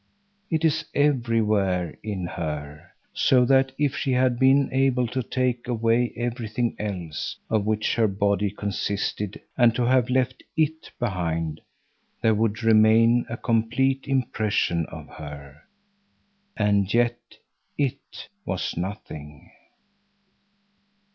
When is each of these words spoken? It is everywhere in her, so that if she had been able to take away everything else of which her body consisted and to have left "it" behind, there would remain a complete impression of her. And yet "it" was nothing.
It 0.49 0.65
is 0.65 0.85
everywhere 0.95 1.95
in 2.01 2.25
her, 2.25 2.89
so 3.13 3.45
that 3.45 3.71
if 3.77 3.95
she 3.95 4.13
had 4.13 4.39
been 4.39 4.73
able 4.73 5.05
to 5.05 5.21
take 5.21 5.67
away 5.67 6.11
everything 6.15 6.75
else 6.79 7.37
of 7.51 7.67
which 7.67 7.93
her 7.97 8.07
body 8.07 8.49
consisted 8.49 9.39
and 9.55 9.75
to 9.75 9.83
have 9.85 10.09
left 10.09 10.41
"it" 10.57 10.89
behind, 10.97 11.61
there 12.19 12.33
would 12.33 12.63
remain 12.63 13.27
a 13.29 13.37
complete 13.37 14.07
impression 14.07 14.87
of 14.87 15.07
her. 15.07 15.61
And 16.57 16.91
yet 16.91 17.19
"it" 17.77 18.27
was 18.43 18.75
nothing. 18.75 19.51